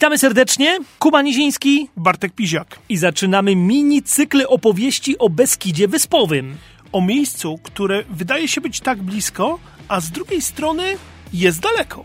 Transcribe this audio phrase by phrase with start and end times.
[0.00, 2.78] Witamy serdecznie, Kuba Niziński Bartek Piziak.
[2.88, 6.56] i zaczynamy mini cykl opowieści o Beskidzie Wyspowym.
[6.92, 9.58] O miejscu, które wydaje się być tak blisko,
[9.88, 10.96] a z drugiej strony
[11.32, 12.04] jest daleko.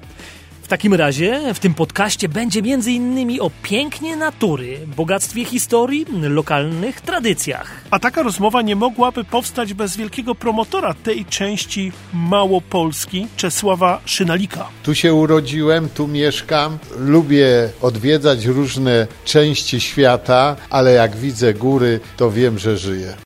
[0.65, 7.01] W takim razie w tym podcaście będzie między innymi o pięknie natury, bogactwie historii, lokalnych
[7.01, 7.81] tradycjach.
[7.91, 14.67] A taka rozmowa nie mogłaby powstać bez wielkiego promotora tej części Małopolski, Czesława Szynalika.
[14.83, 16.77] Tu się urodziłem, tu mieszkam.
[16.97, 23.24] Lubię odwiedzać różne części świata, ale jak widzę góry, to wiem, że żyję.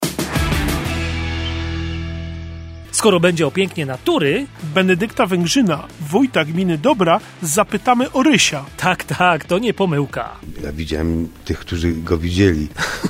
[2.99, 8.65] Skoro będzie o pięknie natury, Benedykta Węgrzyna, wójta gminy Dobra, zapytamy o Rysia.
[8.77, 10.39] tak, tak, to nie pomyłka.
[10.63, 12.67] Ja widziałem tych, którzy go widzieli.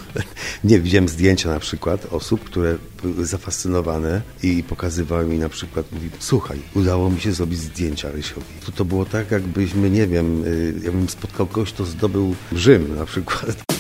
[0.63, 6.09] Nie, widziałem zdjęcia na przykład osób, które były zafascynowane i pokazywały mi na przykład, mówi,
[6.20, 8.46] słuchaj, udało mi się zrobić zdjęcia Rysiowi.
[8.65, 13.05] To, to było tak, jakbyśmy, nie wiem, y, jakbym spotkał kogoś, kto zdobył Rzym na
[13.05, 13.79] przykład.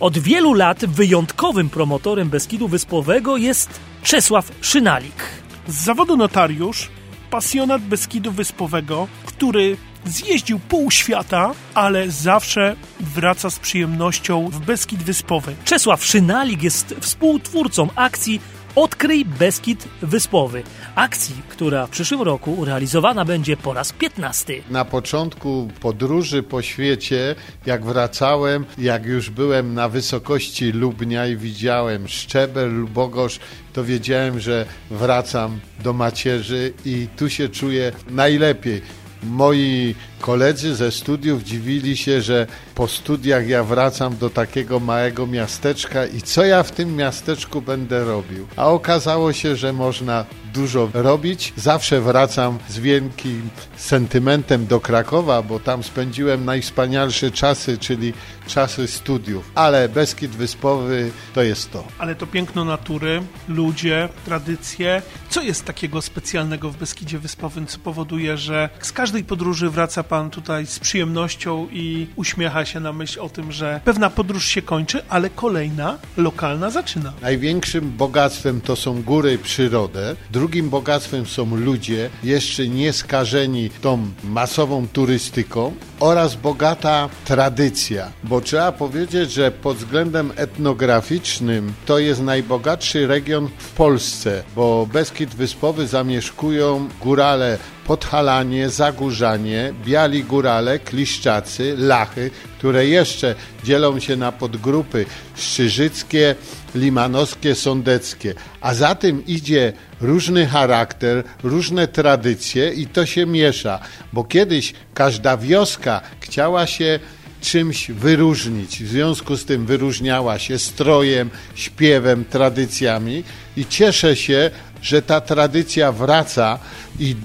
[0.00, 5.22] Od wielu lat wyjątkowym promotorem Beskidu Wyspowego jest Czesław Szynalik.
[5.68, 6.88] Z zawodu notariusz,
[7.30, 15.54] pasjonat Beskidu Wyspowego, który zjeździł pół świata, ale zawsze wraca z przyjemnością w Beskid Wyspowy.
[15.64, 18.40] Czesław Szynalik jest współtwórcą akcji
[18.76, 20.62] Odkryj Beskid Wyspowy.
[20.94, 24.62] Akcji, która w przyszłym roku realizowana będzie po raz 15.
[24.70, 27.34] Na początku podróży po świecie,
[27.66, 33.38] jak wracałem, jak już byłem na wysokości Lubnia i widziałem Szczebel, Lubogosz,
[33.72, 38.82] to wiedziałem, że wracam do macierzy i tu się czuję najlepiej.
[39.22, 46.06] Moi koledzy ze studiów dziwili się, że po studiach ja wracam do takiego małego miasteczka
[46.06, 48.46] i co ja w tym miasteczku będę robił.
[48.56, 51.52] A okazało się, że można dużo robić.
[51.56, 58.12] Zawsze wracam z wielkim sentymentem do Krakowa, bo tam spędziłem najwspanialsze czasy, czyli
[58.46, 59.50] czasy studiów.
[59.54, 61.84] Ale Beskid Wyspowy to jest to.
[61.98, 65.02] Ale to piękno natury, ludzie, tradycje.
[65.28, 70.30] Co jest takiego specjalnego w Beskidzie Wyspowym, co powoduje, że z każdej podróży wraca pan
[70.30, 75.02] tutaj z przyjemnością i uśmiecha się na myśl o tym, że pewna podróż się kończy,
[75.08, 77.12] ale kolejna, lokalna zaczyna.
[77.22, 80.16] Największym bogactwem to są góry i przyrodę.
[80.30, 88.12] Drugim bogactwem są ludzie, jeszcze nie skażeni tą masową turystyką oraz bogata tradycja.
[88.24, 95.34] Bo trzeba powiedzieć, że pod względem etnograficznym to jest najbogatszy region w Polsce, bo Beskid
[95.34, 105.06] Wyspowy zamieszkują górale Podhalanie, Zagórzanie, Biali Górale, Kliszczacy, Lachy, które jeszcze dzielą się na podgrupy
[105.36, 106.34] szczyżyckie,
[106.74, 108.34] limanowskie, sądeckie.
[108.60, 113.80] A za tym idzie różny charakter, różne tradycje i to się miesza,
[114.12, 116.98] bo kiedyś każda wioska chciała się
[117.40, 118.82] czymś wyróżnić.
[118.82, 123.24] W związku z tym wyróżniała się strojem, śpiewem, tradycjami
[123.56, 124.50] i cieszę się,
[124.82, 126.58] że ta tradycja wraca
[126.98, 127.16] i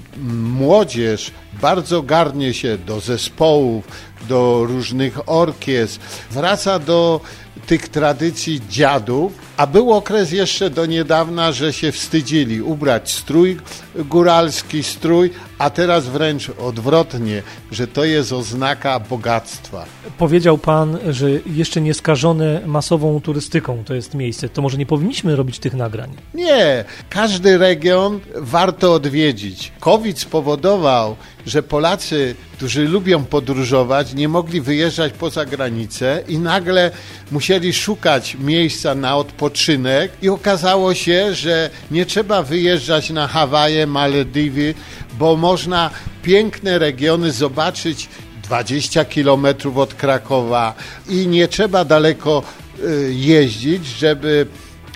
[0.42, 1.30] młodzież
[1.60, 3.88] bardzo garnie się do zespołów,
[4.28, 7.20] do różnych orkiestr, wraca do
[7.66, 13.56] tych tradycji dziadów, a był okres jeszcze do niedawna, że się wstydzili ubrać strój
[13.96, 17.42] góralski, strój, a teraz wręcz odwrotnie,
[17.72, 19.84] że to jest oznaka bogactwa.
[20.18, 24.48] Powiedział pan, że jeszcze nie skażone masową turystyką to jest miejsce.
[24.48, 26.10] To może nie powinniśmy robić tych nagrań?
[26.34, 29.72] Nie, każdy region warto odwiedzić.
[29.80, 31.16] COVID spowodował,
[31.46, 36.90] że Polacy, którzy lubią podróżować, nie mogli wyjeżdżać poza granicę i nagle
[37.30, 44.74] musieli szukać miejsca na odpoczynek i okazało się, że nie trzeba wyjeżdżać na Hawaje, Malediwy,
[45.18, 45.90] bo można
[46.22, 48.08] piękne regiony zobaczyć
[48.42, 50.74] 20 kilometrów od Krakowa
[51.08, 52.42] i nie trzeba daleko
[52.78, 54.46] y, jeździć, żeby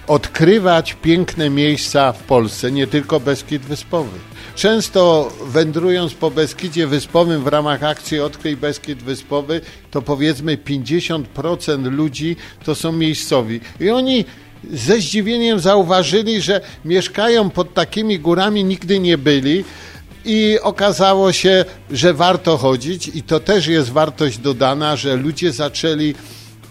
[0.06, 4.18] odkrywać piękne miejsca w Polsce, nie tylko Beskid Wyspowy.
[4.56, 9.60] Często wędrując po Beskidzie Wyspowym w ramach akcji Odkryj Beskid Wyspowy,
[9.90, 13.60] to powiedzmy 50% ludzi to są miejscowi.
[13.80, 14.24] I oni
[14.70, 19.64] ze zdziwieniem zauważyli, że mieszkają pod takimi górami, nigdy nie byli.
[20.24, 26.14] I okazało się, że warto chodzić, i to też jest wartość dodana, że ludzie zaczęli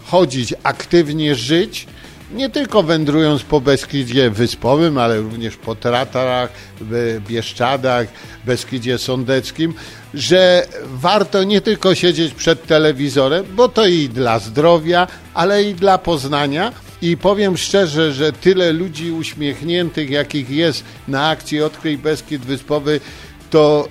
[0.05, 1.87] chodzić, aktywnie żyć,
[2.31, 6.49] nie tylko wędrując po Beskidzie Wyspowym, ale również po Tatarach,
[6.81, 8.07] Be- Bieszczadach,
[8.45, 9.73] Beskidzie Sądeckim,
[10.13, 15.97] że warto nie tylko siedzieć przed telewizorem, bo to i dla zdrowia, ale i dla
[15.97, 16.71] poznania.
[17.01, 22.99] I powiem szczerze, że tyle ludzi uśmiechniętych, jakich jest na akcji Odkryj Beskid Wyspowy,
[23.49, 23.87] to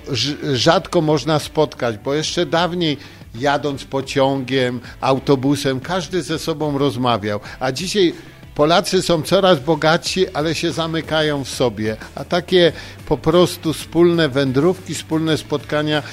[0.53, 2.97] rzadko można spotkać, bo jeszcze dawniej
[3.39, 8.13] jadąc pociągiem, autobusem, każdy ze sobą rozmawiał, a dzisiaj
[8.55, 12.71] Polacy są coraz bogatsi, ale się zamykają w sobie, a takie
[13.05, 16.03] po prostu wspólne wędrówki, wspólne spotkania,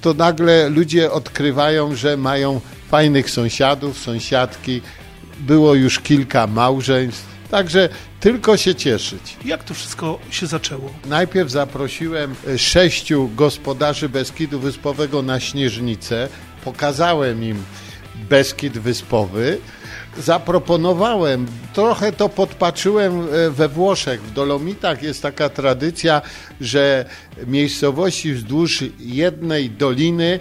[0.00, 4.80] to nagle ludzie odkrywają, że mają fajnych sąsiadów, sąsiadki.
[5.40, 7.88] Było już kilka małżeństw, także
[8.20, 9.36] tylko się cieszyć.
[9.44, 10.90] Jak to wszystko się zaczęło?
[11.06, 16.28] Najpierw zaprosiłem sześciu gospodarzy Beskidu Wyspowego na Śnieżnicę.
[16.64, 17.64] Pokazałem im
[18.28, 19.58] Beskid Wyspowy
[20.18, 26.22] zaproponowałem, trochę to podpatrzyłem e, we Włoszech, w Dolomitach jest taka tradycja,
[26.60, 27.04] że
[27.46, 30.38] miejscowości wzdłuż jednej doliny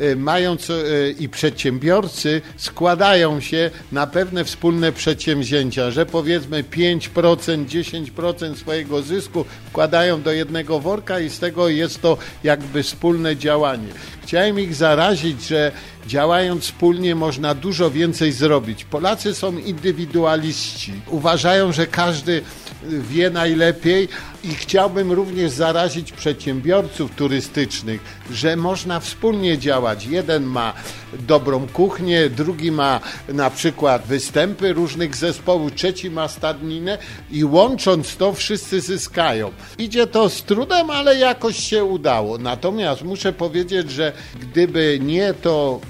[0.00, 7.66] e, mają co, e, i przedsiębiorcy składają się na pewne wspólne przedsięwzięcia, że powiedzmy 5%,
[7.66, 13.88] 10% swojego zysku wkładają do jednego worka i z tego jest to jakby wspólne działanie.
[14.22, 15.72] Chciałem ich zarazić, że
[16.06, 18.84] działając wspólnie można dużo więcej zrobić.
[18.84, 20.92] Polacy są indywidualiści.
[21.08, 22.42] Uważają, że każdy
[22.82, 24.08] wie najlepiej
[24.44, 28.00] i chciałbym również zarazić przedsiębiorców turystycznych,
[28.30, 29.89] że można wspólnie działać.
[30.06, 30.72] Jeden ma
[31.12, 36.98] dobrą kuchnię, drugi ma na przykład występy różnych zespołów, trzeci ma stadninę
[37.30, 39.52] i łącząc to wszyscy zyskają.
[39.78, 42.38] Idzie to z trudem, ale jakoś się udało.
[42.38, 45.80] Natomiast muszę powiedzieć, że gdyby nie to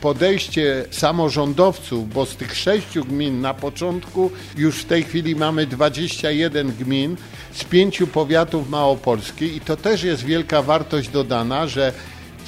[0.00, 6.72] podejście samorządowców, bo z tych sześciu gmin na początku już w tej chwili mamy 21
[6.72, 7.16] gmin
[7.52, 11.92] z pięciu powiatów małopolskich i to też jest wielka wartość dodana, że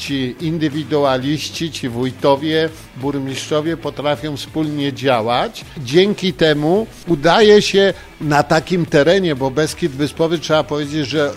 [0.00, 5.64] ci indywidualiści, ci wójtowie, burmistrzowie potrafią wspólnie działać.
[5.79, 11.32] Dzięki temu udaje się na takim terenie, bo Beskid Wyspowy trzeba powiedzieć, że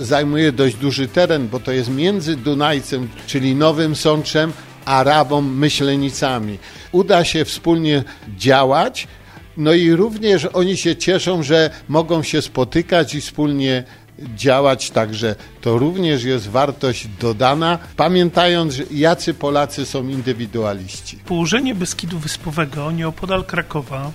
[0.00, 4.52] zajmuje dość duży teren, bo to jest między Dunajcem, czyli Nowym Sączem,
[4.84, 6.58] Arabom Myślenicami.
[6.92, 8.04] Uda się wspólnie
[8.36, 9.08] działać,
[9.56, 13.84] no i również oni się cieszą, że mogą się spotykać i wspólnie
[14.36, 21.16] działać, także to również jest wartość dodana, pamiętając, jacy Polacy są indywidualiści.
[21.16, 24.12] Położenie Beskidu Wyspowego nieopodal Krakowa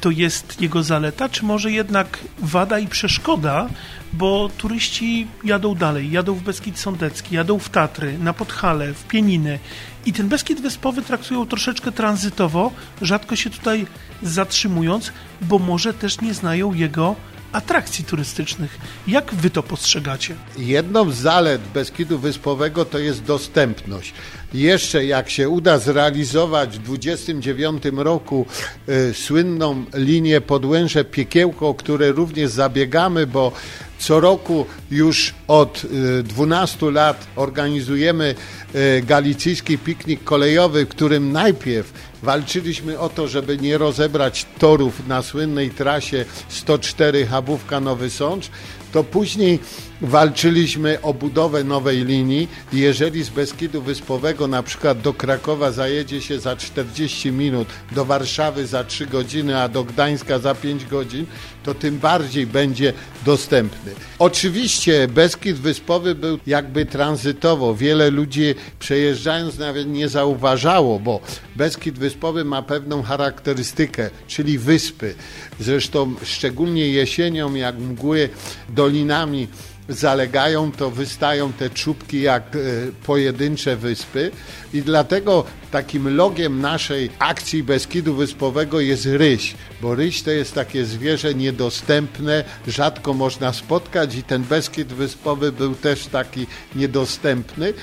[0.00, 3.68] to jest jego zaleta, czy może jednak wada i przeszkoda,
[4.12, 9.58] bo turyści jadą dalej, jadą w Beskid Sądecki, jadą w Tatry, na Podhale, w Pieniny
[10.06, 12.72] i ten Beskid Wyspowy traktują troszeczkę tranzytowo,
[13.02, 13.86] rzadko się tutaj
[14.22, 17.16] zatrzymując, bo może też nie znają jego
[17.56, 18.78] atrakcji turystycznych.
[19.06, 20.34] Jak wy to postrzegacie?
[20.58, 24.14] Jedną z zalet Beskidu Wyspowego to jest dostępność.
[24.54, 28.46] Jeszcze jak się uda zrealizować w 29 roku
[28.88, 33.52] y, słynną linię Podłęże Piekiełko, o które również zabiegamy, bo
[33.98, 35.82] co roku już od
[36.24, 38.34] 12 y, lat organizujemy
[38.74, 41.92] y, galicyjski piknik kolejowy, w którym najpierw
[42.26, 48.50] walczyliśmy o to, żeby nie rozebrać torów na słynnej trasie 104 Habówka Nowy Sącz,
[48.92, 49.58] to później
[50.00, 56.22] walczyliśmy o budowę nowej linii i jeżeli z Beskidu Wyspowego na przykład do Krakowa zajedzie
[56.22, 61.26] się za 40 minut, do Warszawy za 3 godziny, a do Gdańska za 5 godzin,
[61.62, 62.92] to tym bardziej będzie
[63.24, 63.92] dostępny.
[64.18, 67.74] Oczywiście Beskid Wyspowy był jakby tranzytowo.
[67.74, 71.20] Wiele ludzi przejeżdżając nawet nie zauważało, bo
[71.56, 75.14] Beskid Wyspowy ma pewną charakterystykę, czyli wyspy.
[75.60, 78.28] Zresztą szczególnie jesienią, jak mgły
[78.68, 79.48] dolinami
[79.88, 82.58] zalegają, to wystają te czubki jak e,
[83.06, 84.30] pojedyncze wyspy
[84.74, 90.84] i dlatego takim logiem naszej akcji Beskidu Wyspowego jest ryś, bo ryś to jest takie
[90.84, 97.74] zwierzę niedostępne, rzadko można spotkać i ten Beskid Wyspowy był też taki niedostępny.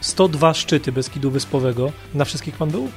[0.00, 1.92] 102 szczyty Beskidu Wyspowego.
[2.14, 2.88] Na wszystkich pan był?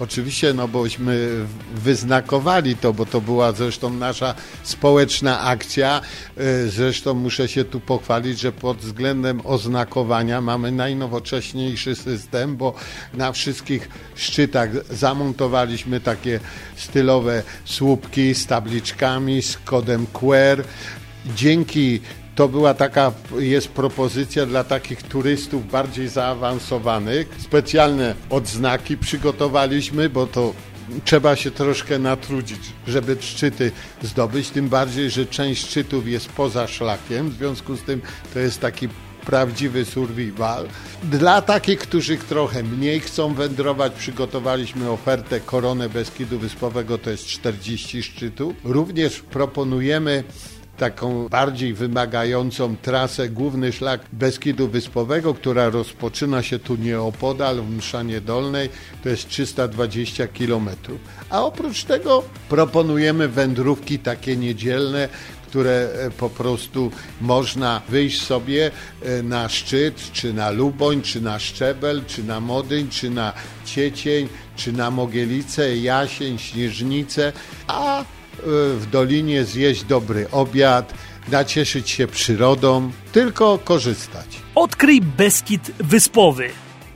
[0.00, 1.30] Oczywiście, no bośmy
[1.74, 6.00] wyznakowali to, bo to była zresztą nasza społeczna akcja.
[6.36, 12.74] E, zresztą muszę się tu pochwalić, że pod względem oznakowania mamy najnowocześniejszy system, bo
[13.14, 16.40] na wszystkich szczytach zamontowaliśmy takie
[16.76, 20.64] stylowe słupki z tabliczkami, z kodem QR.
[21.36, 22.00] Dzięki
[22.36, 27.28] to była taka, jest propozycja dla takich turystów bardziej zaawansowanych.
[27.38, 30.54] Specjalne odznaki przygotowaliśmy, bo to
[31.04, 37.30] trzeba się troszkę natrudzić, żeby szczyty zdobyć, tym bardziej, że część szczytów jest poza szlakiem,
[37.30, 38.00] w związku z tym
[38.34, 38.88] to jest taki
[39.26, 40.68] prawdziwy survival.
[41.02, 48.02] Dla takich, którzy trochę mniej chcą wędrować, przygotowaliśmy ofertę Koronę Beskidu Wyspowego, to jest 40
[48.02, 48.54] szczytów.
[48.64, 50.24] Również proponujemy
[50.76, 58.20] taką bardziej wymagającą trasę, główny szlak Beskidu Wyspowego, która rozpoczyna się tu nieopodal w Mszanie
[58.20, 58.68] Dolnej,
[59.02, 61.00] to jest 320 kilometrów.
[61.30, 65.08] A oprócz tego proponujemy wędrówki takie niedzielne,
[65.46, 66.90] które e, po prostu
[67.20, 68.70] można wyjść sobie
[69.02, 73.32] e, na szczyt, czy na Luboń, czy na Szczebel, czy na Modyń, czy na
[73.64, 77.32] Ciecień, czy na Mogielicę, Jasień, Śnieżnicę,
[77.66, 78.04] a
[78.78, 80.94] w Dolinie zjeść dobry obiad,
[81.28, 84.26] nacieszyć się przyrodą, tylko korzystać.
[84.54, 86.50] Odkryj Beskid Wyspowy.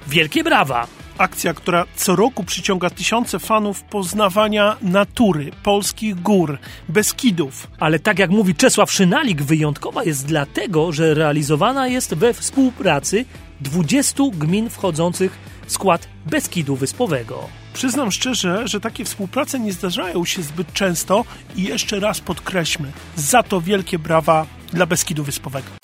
[0.09, 0.87] Wielkie brawa!
[1.19, 7.67] Akcja, która co roku przyciąga tysiące fanów poznawania natury, polskich gór, Beskidów.
[7.79, 13.25] Ale tak jak mówi Czesław Szynalik, wyjątkowa jest dlatego, że realizowana jest we współpracy
[13.61, 17.60] 20 gmin wchodzących w skład Beskidu Wyspowego.
[17.73, 21.25] Przyznam szczerze, że takie współprace nie zdarzają się zbyt często
[21.57, 25.80] i jeszcze raz podkreślmy, za to wielkie brawa dla Beskidu Wyspowego.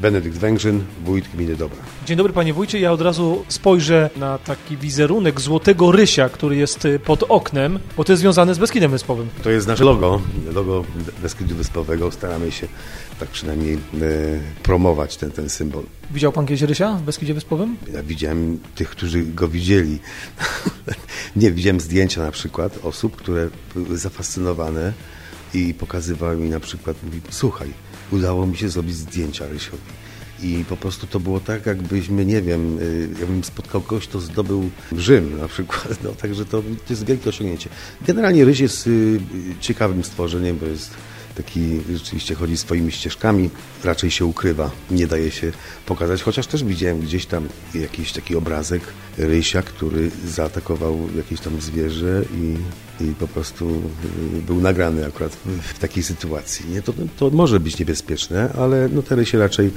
[0.00, 1.78] Benedykt Węgrzyn, wójt gminy Dobra.
[2.06, 6.84] Dzień dobry panie wójcie, ja od razu spojrzę na taki wizerunek złotego rysia, który jest
[6.84, 9.28] y, pod oknem, bo to jest związane z Beskidem Wyspowym.
[9.42, 10.20] To jest nasze logo,
[10.54, 10.84] logo
[11.22, 12.10] Beskidu Wyspowego.
[12.10, 12.66] Staramy się
[13.20, 13.78] tak przynajmniej e,
[14.62, 15.82] promować ten, ten symbol.
[16.10, 17.76] Widział pan kiedyś rysia w Beskidzie Wyspowym?
[17.92, 19.98] Ja widziałem tych, którzy go widzieli.
[21.36, 24.92] Nie, widziałem zdjęcia na przykład osób, które były zafascynowane
[25.54, 27.68] i pokazywały mi na przykład, mówi, słuchaj,
[28.12, 29.82] udało mi się zrobić zdjęcia Rysiowi.
[30.42, 34.70] I po prostu to było tak, jakbyśmy, nie wiem, y, jakbym spotkał kogoś, kto zdobył
[34.96, 35.98] Rzym na przykład.
[36.04, 37.70] No, także to, to jest wielkie osiągnięcie.
[38.06, 39.20] Generalnie Ryś jest y,
[39.60, 40.90] ciekawym stworzeniem, bo jest
[41.38, 43.50] taki, rzeczywiście chodzi swoimi ścieżkami,
[43.84, 45.52] raczej się ukrywa, nie daje się
[45.86, 48.82] pokazać, chociaż też widziałem gdzieś tam jakiś taki obrazek
[49.18, 52.56] rysia, który zaatakował jakieś tam zwierzę i,
[53.04, 53.82] i po prostu
[54.38, 55.36] y, był nagrany akurat
[55.74, 56.70] w takiej sytuacji.
[56.70, 56.82] Nie?
[56.82, 59.70] To, to może być niebezpieczne, ale no te rysie raczej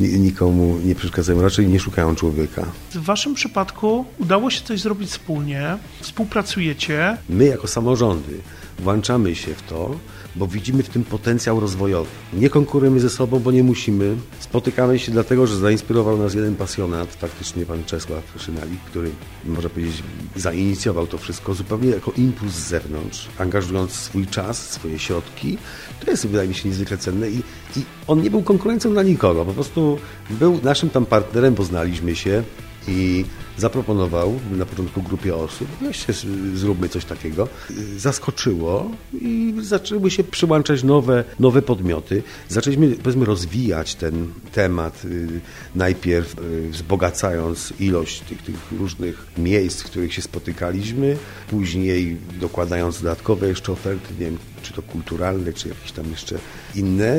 [0.00, 2.64] nikomu nie przeszkadzają, raczej nie szukają człowieka.
[2.94, 7.16] W waszym przypadku udało się coś zrobić wspólnie, współpracujecie.
[7.28, 8.38] My jako samorządy
[8.78, 9.98] włączamy się w to,
[10.38, 12.10] bo widzimy w tym potencjał rozwojowy.
[12.32, 14.16] Nie konkurujemy ze sobą, bo nie musimy.
[14.40, 19.10] Spotykamy się dlatego, że zainspirował nas jeden pasjonat, faktycznie pan Czesław Szynalik, który,
[19.44, 20.02] można powiedzieć,
[20.36, 25.58] zainicjował to wszystko zupełnie jako impuls z zewnątrz, angażując swój czas, swoje środki.
[26.04, 27.38] To jest, wydaje mi się, niezwykle cenne i,
[27.76, 29.98] i on nie był konkurencją dla nikogo, po prostu
[30.30, 32.42] był naszym tam partnerem, poznaliśmy się
[32.88, 33.24] i
[33.58, 36.12] zaproponował na początku grupie osób, weźcie,
[36.54, 37.48] zróbmy coś takiego.
[37.96, 42.22] Zaskoczyło i zaczęły się przyłączać nowe, nowe podmioty.
[42.48, 45.40] Zaczęliśmy, powiedzmy, rozwijać ten temat, y,
[45.74, 51.16] najpierw y, wzbogacając ilość tych, tych różnych miejsc, w których się spotykaliśmy,
[51.50, 56.38] później dokładając dodatkowe jeszcze oferty, nie wiem, czy to kulturalne, czy jakieś tam jeszcze
[56.74, 57.16] inne.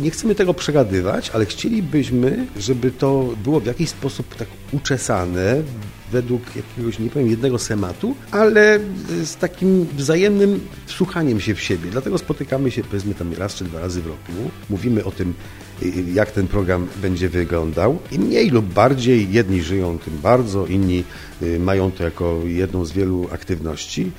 [0.00, 5.62] Nie chcemy tego przegadywać, ale chcielibyśmy, żeby to było w jakiś sposób tak uczesane
[6.12, 8.80] według jakiegoś, nie powiem, jednego sematu, ale
[9.24, 11.90] z takim wzajemnym wsłuchaniem się w siebie.
[11.90, 14.32] Dlatego spotykamy się powiedzmy tam raz czy dwa razy w roku.
[14.70, 15.34] Mówimy o tym,
[16.14, 21.04] jak ten program będzie wyglądał i mniej lub bardziej jedni żyją tym bardzo, inni
[21.42, 24.12] y, mają to jako jedną z wielu aktywności.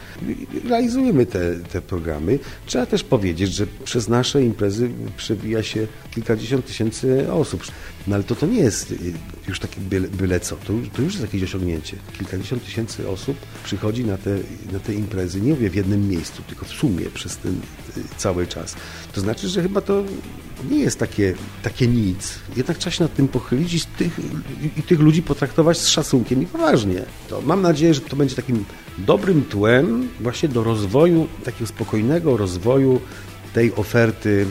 [0.70, 2.40] Realizujemy te, te programy.
[2.66, 7.64] Trzeba też powiedzieć, że przez nasze imprezy przewija się kilkadziesiąt tysięcy osób.
[8.08, 8.98] No ale to, to nie jest y,
[9.48, 11.98] już takie byle, byle co, to, to już jest jakieś osiągnięcie.
[12.18, 14.38] Kilkadziesiąt tysięcy osób przychodzi na te,
[14.72, 17.54] na te imprezy, nie mówię w jednym miejscu, tylko w sumie przez ten
[17.98, 18.76] y, cały czas.
[19.14, 20.04] To znaczy, że chyba to
[20.70, 21.34] nie jest takie,
[21.64, 22.34] takie nic.
[22.56, 24.20] Jednak trzeba się nad tym pochylić i tych,
[24.78, 27.06] i tych ludzi potraktować z szacunkiem i poważnie.
[27.30, 28.66] To mam nadzieję, że to będzie takim
[28.98, 33.02] dobrym tłem właśnie do rozwoju, takiego spokojnego rozwoju
[33.54, 34.46] tej oferty,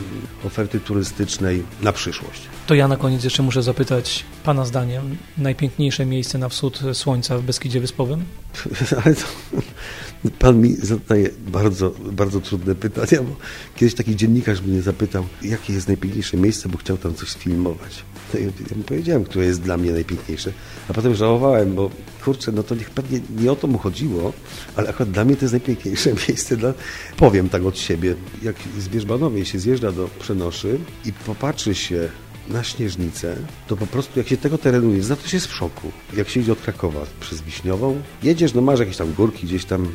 [0.45, 2.41] oferty turystycznej na przyszłość.
[2.67, 7.41] To ja na koniec jeszcze muszę zapytać Pana zdaniem, najpiękniejsze miejsce na wschód słońca w
[7.41, 8.25] Beskidzie Wyspowym?
[9.05, 9.25] Ale to,
[10.39, 13.35] Pan mi zadaje bardzo, bardzo trudne pytania, bo
[13.75, 18.03] kiedyś taki dziennikarz mnie zapytał, jakie jest najpiękniejsze miejsce, bo chciał tam coś sfilmować.
[18.33, 20.51] No ja mu powiedziałem, które jest dla mnie najpiękniejsze,
[20.89, 21.89] a potem żałowałem, bo
[22.23, 24.33] kurczę, no to niech pewnie nie o to mu chodziło,
[24.75, 26.57] ale akurat dla mnie to jest najpiękniejsze miejsce.
[26.57, 26.73] Dla...
[27.17, 32.09] Powiem tak od siebie, jak z Wierzbanowej się zjeżdża do Przenoszy i popatrzy się
[32.49, 33.35] na Śnieżnicę,
[33.67, 35.91] to po prostu jak się tego terenu jest, za to się jest w szoku.
[36.17, 39.87] Jak się idzie od Krakowa przez Wiśniową, jedziesz, no masz jakieś tam górki gdzieś tam,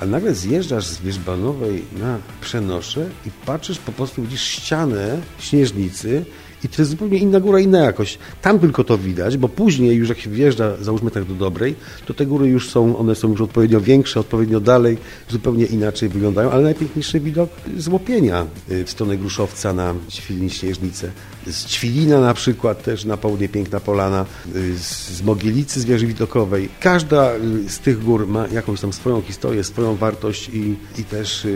[0.00, 6.24] a nagle zjeżdżasz z Wierzbanowej na Przenosze i patrzysz, po prostu widzisz ścianę Śnieżnicy
[6.64, 8.18] i to jest zupełnie inna góra, inna jakość.
[8.42, 11.74] Tam tylko to widać, bo później już jak się wjeżdża, załóżmy tak do dobrej,
[12.06, 14.98] to te góry już są, one są już odpowiednio większe, odpowiednio dalej,
[15.28, 21.10] zupełnie inaczej wyglądają, ale najpiękniejszy widok z Łopienia y, w stronę Gruszowca na Świlin Śnieżnicę.
[21.46, 26.68] Z Ćwilina na przykład też na południe piękna polana, y, z, Mogielicy, z wieży widokowej.
[26.80, 31.46] Każda y, z tych gór ma jakąś tam swoją historię, swoją wartość i, i też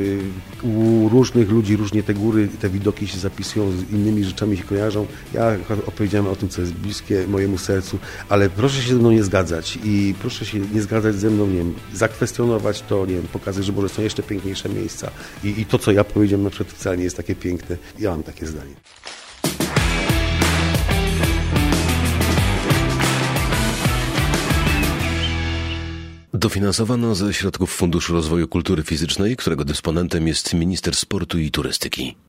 [0.62, 5.06] u różnych ludzi różnie te góry, te widoki się zapisują, z innymi rzeczami się kojarzą.
[5.34, 5.56] Ja
[5.86, 9.78] opowiedziałem o tym, co jest bliskie mojemu sercu, ale proszę się ze mną nie zgadzać
[9.84, 13.72] i proszę się nie zgadzać ze mną, nie wiem, zakwestionować to, nie wiem, pokazać, że
[13.72, 15.10] może są jeszcze piękniejsze miejsca
[15.44, 17.76] i, i to, co ja powiedziałem na przykład wcale nie jest takie piękne.
[17.98, 18.74] Ja mam takie zdanie.
[26.34, 32.14] Dofinansowano ze środków Funduszu Rozwoju Kultury Fizycznej, którego dysponentem jest Minister Sportu i Turystyki.